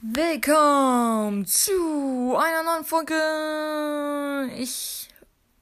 [0.00, 3.14] Willkommen zu einer neuen Folge.
[4.56, 5.08] Ich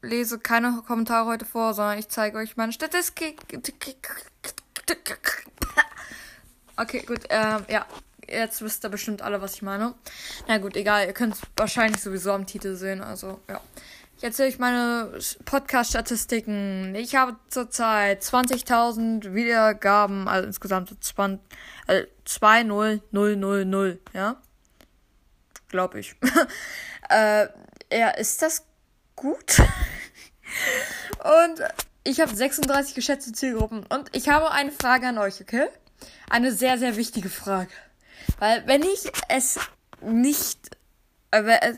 [0.00, 3.42] lese keine Kommentare heute vor, sondern ich zeige euch meine Statistik.
[6.78, 7.20] Okay, gut.
[7.28, 7.84] Ähm, ja,
[8.26, 9.94] jetzt wisst ihr bestimmt alle, was ich meine.
[10.48, 11.06] Na gut, egal.
[11.06, 13.02] Ihr könnt es wahrscheinlich sowieso am Titel sehen.
[13.02, 13.60] Also, ja.
[14.18, 15.12] Ich erzähle euch meine
[15.44, 16.94] Podcast-Statistiken.
[16.94, 21.38] Ich habe zurzeit 20.000 Wiedergaben, also insgesamt 20,
[21.86, 24.40] also 20000, ja?
[25.68, 26.16] Glaube ich.
[27.10, 27.46] äh,
[27.92, 28.64] ja, ist das
[29.16, 29.58] gut?
[31.22, 31.60] und
[32.02, 33.84] ich habe 36 geschätzte Zielgruppen.
[33.84, 35.66] Und ich habe eine Frage an euch, okay?
[36.30, 37.70] Eine sehr, sehr wichtige Frage.
[38.38, 39.58] Weil, wenn ich es
[40.00, 40.70] nicht.
[41.32, 41.74] Äh,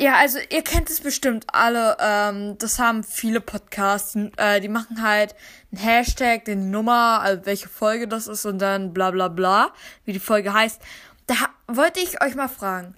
[0.00, 1.96] ja, also ihr kennt es bestimmt alle.
[2.00, 4.16] Ähm, das haben viele Podcasts.
[4.36, 5.34] Äh, die machen halt
[5.72, 9.72] einen Hashtag, den Nummer, also welche Folge das ist und dann bla bla bla,
[10.04, 10.80] wie die Folge heißt.
[11.26, 11.34] Da
[11.66, 12.94] wollte ich euch mal fragen.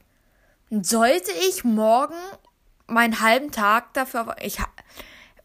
[0.70, 2.14] Sollte ich morgen
[2.86, 4.36] meinen halben Tag dafür.
[4.42, 4.58] Ich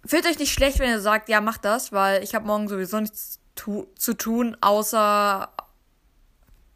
[0.06, 3.00] fühlt euch nicht schlecht, wenn ihr sagt, ja, mach das, weil ich habe morgen sowieso
[3.00, 5.50] nichts tu zu tun, außer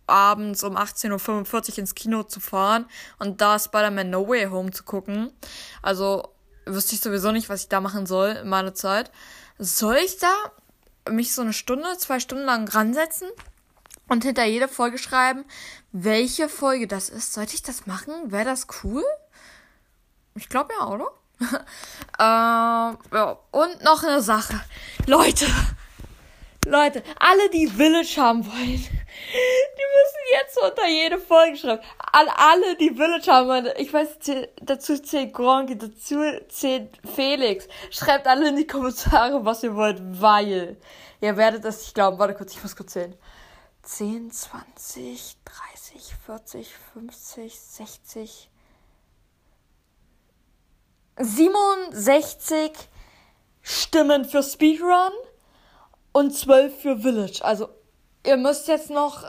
[0.10, 2.86] abends um 18.45 Uhr ins Kino zu fahren
[3.20, 5.32] und da Spider-Man No Way Home zu gucken.
[5.82, 6.34] Also
[6.66, 9.12] wüsste ich sowieso nicht, was ich da machen soll in meiner Zeit.
[9.58, 10.34] Soll ich da
[11.10, 13.30] mich so eine Stunde, zwei Stunden lang ransetzen
[14.08, 15.46] und hinter jede Folge schreiben,
[15.92, 17.34] welche Folge das ist?
[17.34, 18.32] Sollte ich das machen?
[18.32, 19.04] Wäre das cool?
[20.36, 21.08] Ich glaube ja, oder?
[22.20, 23.38] ähm, ja.
[23.52, 24.60] Und noch eine Sache.
[25.06, 25.48] Leute,
[26.70, 31.82] Leute, alle, die Village haben wollen, die müssen jetzt unter jede Folge schreiben.
[32.12, 34.20] Alle, alle die Village haben wollen, ich weiß,
[34.62, 37.68] dazu zählt Gronki, dazu zählt Felix.
[37.90, 40.78] Schreibt alle in die Kommentare, was ihr wollt, weil
[41.22, 42.20] ihr werdet es nicht glauben.
[42.20, 43.16] Warte kurz, ich muss kurz zählen.
[43.82, 48.50] 10, 20, 30, 40, 50, 60,
[51.18, 52.72] 67
[53.62, 55.12] Stimmen für Speedrun
[56.12, 57.40] und 12 für Village.
[57.42, 57.70] Also
[58.26, 59.24] ihr müsst jetzt noch,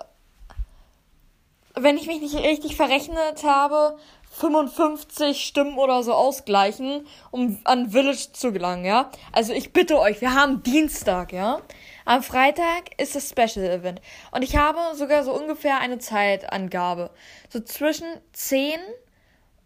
[1.75, 3.97] wenn ich mich nicht richtig verrechnet habe,
[4.33, 9.11] 55 Stimmen oder so ausgleichen, um an Village zu gelangen, ja?
[9.33, 11.61] Also ich bitte euch, wir haben Dienstag, ja?
[12.05, 14.01] Am Freitag ist das Special Event.
[14.31, 17.11] Und ich habe sogar so ungefähr eine Zeitangabe.
[17.51, 18.79] So zwischen 10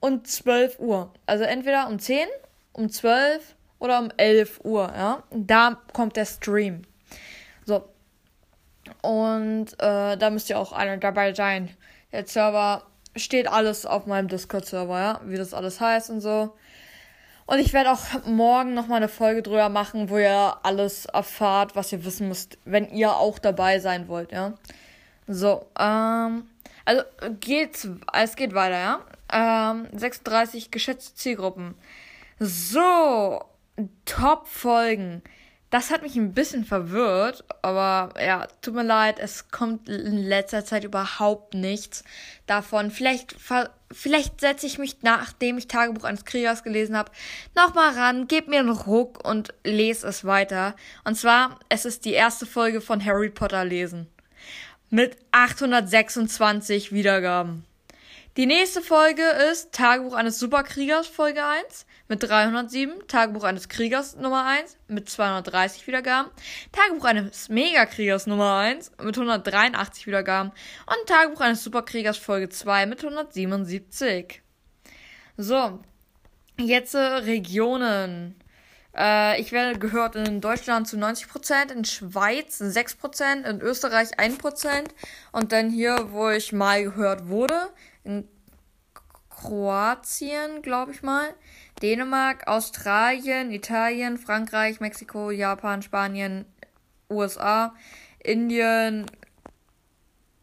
[0.01, 1.13] und 12 Uhr.
[1.27, 2.27] Also entweder um 10,
[2.73, 5.23] um 12 oder um 11 Uhr, ja?
[5.31, 6.83] Da kommt der Stream.
[7.65, 7.89] So.
[9.03, 11.71] Und äh, da müsst ihr auch einer dabei sein.
[12.13, 12.83] Der Server
[13.17, 16.55] steht alles auf meinem Discord-Server, ja, wie das alles heißt und so.
[17.47, 21.93] Und ich werde auch morgen nochmal eine Folge drüber machen, wo ihr alles erfahrt, was
[21.93, 24.55] ihr wissen müsst, wenn ihr auch dabei sein wollt, ja.
[25.27, 26.45] So, ähm,
[26.85, 27.03] also
[27.41, 29.01] geht's, es geht weiter, ja.
[29.73, 31.75] Ähm, 36 geschätzte Zielgruppen.
[32.39, 33.45] So,
[34.05, 35.23] Top-Folgen.
[35.75, 40.65] Das hat mich ein bisschen verwirrt, aber ja, tut mir leid, es kommt in letzter
[40.65, 42.05] Zeit überhaupt nichts
[42.47, 42.93] davon.
[42.93, 43.35] Vielleicht,
[43.91, 47.11] vielleicht setze ich mich, nachdem ich Tagebuch eines Kriegers gelesen habe,
[47.57, 50.77] nochmal ran, gebe mir einen Ruck und lese es weiter.
[51.03, 54.07] Und zwar, es ist die erste Folge von Harry Potter lesen.
[54.91, 57.65] Mit 826 Wiedergaben.
[58.37, 64.45] Die nächste Folge ist Tagebuch eines Superkriegers, Folge 1 mit 307, Tagebuch eines Kriegers Nummer
[64.45, 66.31] 1 mit 230 Wiedergaben,
[66.73, 70.53] Tagebuch eines Megakriegers Nummer 1 mit 183 Wiedergaben.
[70.87, 74.43] Und Tagebuch eines Superkriegers Folge 2 mit 177.
[75.37, 75.81] So,
[76.59, 78.37] jetzt äh, Regionen.
[78.97, 84.91] Äh, ich werde gehört in Deutschland zu 90%, in Schweiz 6%, in Österreich 1%
[85.33, 87.71] und dann hier, wo ich mal gehört wurde,
[88.05, 88.29] in
[89.45, 91.35] Kroatien, glaube ich mal,
[91.83, 96.47] Dänemark, Australien, Italien, Frankreich, Mexiko, Japan, Spanien,
[97.11, 97.75] USA,
[98.21, 99.05] Indien,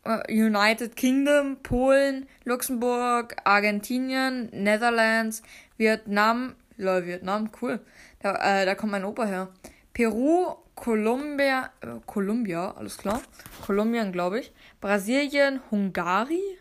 [0.03, 5.41] äh, United Kingdom, Polen, Luxemburg, Argentinien, Netherlands,
[5.77, 7.79] Vietnam, lol, Vietnam, cool.
[8.19, 9.47] Da, äh, da kommt mein Opa her.
[9.93, 13.21] Peru, Kolumbia, äh, Kolumbia, alles klar.
[13.65, 14.53] Kolumbien, glaube ich.
[14.79, 16.59] Brasilien, Hungari,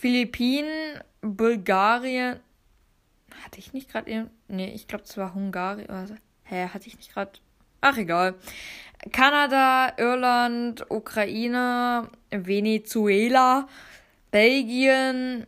[0.00, 2.40] Philippinen, Bulgarien.
[3.44, 4.30] Hatte ich nicht gerade eben.
[4.48, 5.84] Nee, ich glaube, es war Hungari.
[5.88, 6.14] Also,
[6.44, 7.32] hä, hatte ich nicht gerade.
[7.82, 8.34] Ach, egal.
[9.12, 13.68] Kanada, Irland, Ukraine, Venezuela,
[14.30, 15.46] Belgien,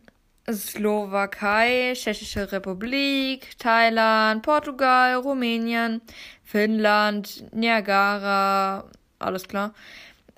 [0.50, 6.02] Slowakei, Tschechische Republik, Thailand, Portugal, Rumänien,
[6.44, 8.84] Finnland, Niagara,
[9.18, 9.72] alles klar,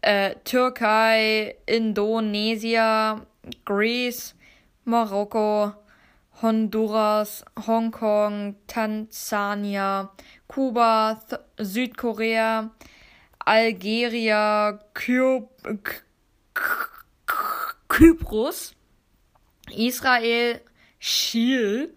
[0.02, 3.26] äh, Türkei, Indonesia,
[3.64, 4.34] Greece,
[4.86, 5.74] Marokko,
[6.42, 10.10] Honduras, Hongkong, Tansania,
[10.48, 12.70] Kuba, Th Südkorea,
[13.46, 15.42] Algeria, Ky
[17.88, 18.74] Kypros,
[19.70, 20.60] Israel,
[20.98, 21.90] Chile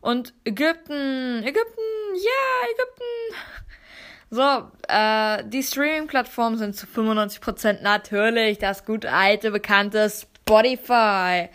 [0.00, 1.42] und Ägypten.
[1.44, 3.54] Ägypten, ja, Ägypten.
[4.30, 10.10] So, äh, die Streaming-Plattformen sind zu 95% natürlich das gut alte, bekannte
[10.46, 11.48] Spotify.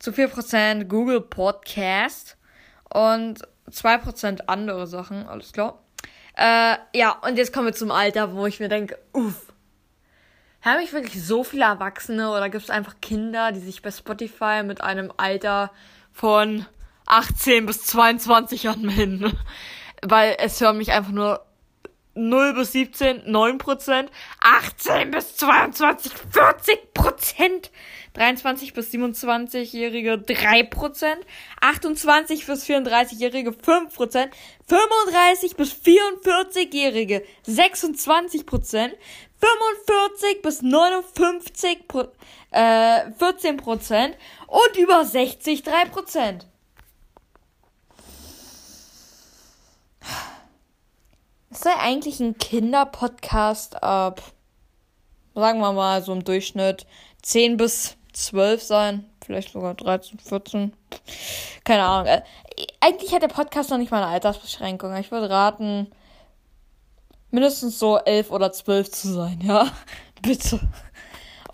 [0.00, 2.36] Zu 4% Google Podcast
[2.92, 5.78] und 2% andere Sachen, alles klar.
[6.36, 9.52] Äh, ja, und jetzt kommen wir zum Alter, wo ich mir denke, uff.
[10.62, 14.62] Haben ich wirklich so viele Erwachsene oder gibt es einfach Kinder, die sich bei Spotify
[14.64, 15.70] mit einem Alter
[16.12, 16.66] von
[17.06, 19.38] 18 bis 22 anmelden?
[20.02, 21.46] Weil es hören mich einfach nur
[22.14, 24.08] 0 bis 17, 9%,
[24.40, 27.70] 18 bis 22, 40%,
[28.14, 31.16] 23 bis 27-Jährige 3%,
[31.60, 34.28] 28 bis 34-Jährige 5%,
[34.68, 38.92] 35 bis 44-Jährige 26%,
[39.40, 41.78] 45 bis 59
[42.52, 44.12] äh, 14%
[44.46, 46.44] und über 60 3%.
[51.54, 54.20] Es sei eigentlich ein Kinderpodcast ab,
[55.36, 56.84] sagen wir mal, so im Durchschnitt
[57.22, 59.04] 10 bis 12 sein.
[59.24, 60.72] Vielleicht sogar 13, 14.
[61.62, 62.08] Keine Ahnung.
[62.08, 62.22] Äh,
[62.80, 64.96] eigentlich hat der Podcast noch nicht mal eine Altersbeschränkung.
[64.96, 65.92] Ich würde raten,
[67.30, 69.68] mindestens so 11 oder 12 zu sein, ja.
[70.22, 70.58] Bitte.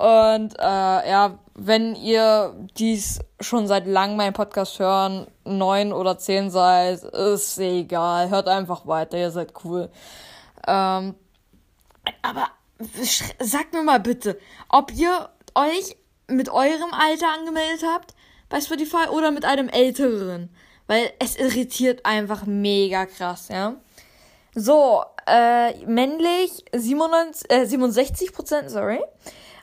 [0.01, 6.49] Und äh, ja, wenn ihr dies schon seit langem meinen Podcast hören, neun oder zehn
[6.49, 8.31] seid, ist egal.
[8.31, 9.91] Hört einfach weiter, ihr seid cool.
[10.67, 11.17] Ähm,
[12.23, 12.49] aber
[13.41, 14.39] sagt mir mal bitte,
[14.71, 15.99] ob ihr euch
[16.29, 18.15] mit eurem Alter angemeldet habt
[18.49, 20.49] bei Spotify oder mit einem älteren.
[20.87, 23.75] Weil es irritiert einfach mega krass, ja.
[24.55, 29.01] So, äh, männlich 97, äh, 67%, sorry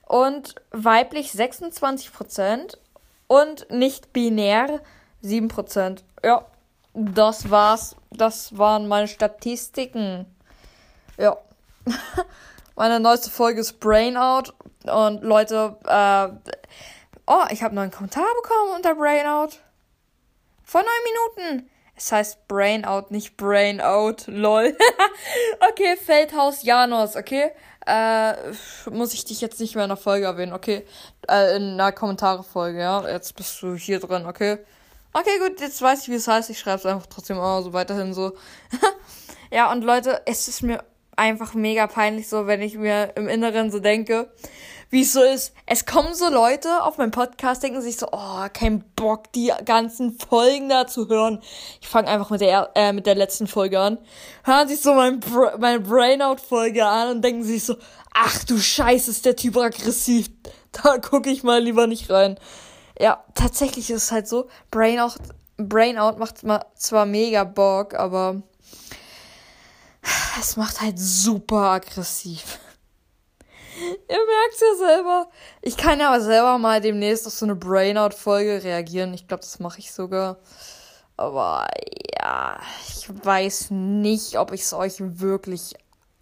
[0.08, 2.78] und weiblich 26%
[3.28, 4.82] und nicht binär
[5.24, 6.00] 7%.
[6.24, 6.46] Ja,
[6.94, 7.96] das war's.
[8.12, 10.26] Das waren meine Statistiken.
[11.18, 11.38] Ja.
[12.76, 14.54] meine neueste Folge ist Brainout.
[14.86, 16.54] Und Leute, äh,
[17.28, 19.58] oh, ich habe einen neuen Kommentar bekommen unter Brainout.
[20.64, 21.70] Vor neun Minuten.
[21.96, 24.18] Es heißt Brainout, nicht Brainout.
[24.28, 24.78] Lol.
[25.72, 27.52] okay, Feldhaus Janos, okay?
[27.88, 28.34] Äh,
[28.92, 30.86] muss ich dich jetzt nicht mehr in der Folge erwähnen, okay?
[31.30, 33.08] Äh, in einer Kommentare-Folge, ja?
[33.08, 34.60] Jetzt bist du hier drin, okay?
[35.14, 36.50] Okay, gut, jetzt weiß ich, wie es heißt.
[36.50, 38.36] Ich schreibe es einfach trotzdem immer so weiterhin so.
[39.52, 40.84] ja, und Leute, es ist mir
[41.16, 44.32] einfach mega peinlich so, wenn ich mir im Inneren so denke,
[44.90, 45.54] wie es so ist.
[45.66, 50.18] Es kommen so Leute auf meinen Podcast, denken sich so, oh, kein Bock, die ganzen
[50.18, 51.42] Folgen da zu hören.
[51.82, 53.98] Ich fange einfach mit der, äh, mit der letzten Folge an.
[54.44, 57.76] Hören sich so mein, Bra meine Brainout-Folge an und denken sich so,
[58.14, 60.30] ach du Scheiße, ist der Typ aggressiv.
[60.84, 62.38] Da gucke ich mal lieber nicht rein.
[63.00, 65.14] Ja, tatsächlich ist es halt so, Brainout,
[65.58, 66.44] Brainout macht
[66.76, 68.44] zwar mega Bock, aber
[70.40, 72.60] es macht halt super aggressiv.
[74.10, 75.28] Ihr merkt's ja selber.
[75.62, 79.14] Ich kann ja aber selber mal demnächst auf so eine Brainout-Folge reagieren.
[79.14, 80.38] Ich glaube, das mache ich sogar.
[81.16, 81.68] Aber
[82.20, 85.74] ja, ich weiß nicht, ob ich es euch wirklich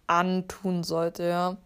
[0.06, 1.56] antun sollte, ja.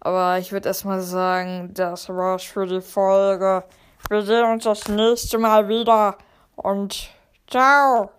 [0.00, 3.64] Aber ich würde erstmal sagen, das war's für die Folge.
[4.08, 6.16] Wir sehen uns das nächste Mal wieder
[6.54, 7.10] und
[7.48, 8.10] ciao.